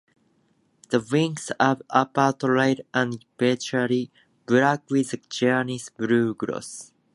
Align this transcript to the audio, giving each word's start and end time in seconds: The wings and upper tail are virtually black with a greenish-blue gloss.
The 0.89 0.99
wings 0.99 1.51
and 1.59 1.79
upper 1.91 2.31
tail 2.33 2.59
are 2.91 3.11
virtually 3.37 4.09
black 4.47 4.89
with 4.89 5.13
a 5.13 5.17
greenish-blue 5.17 6.33
gloss. 6.33 6.91